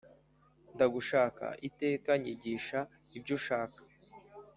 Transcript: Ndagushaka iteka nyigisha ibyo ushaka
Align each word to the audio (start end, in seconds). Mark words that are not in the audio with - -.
Ndagushaka 0.75 1.45
iteka 1.67 2.11
nyigisha 2.21 2.79
ibyo 3.17 3.33
ushaka 3.39 3.79